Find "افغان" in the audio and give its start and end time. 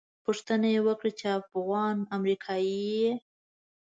1.39-1.97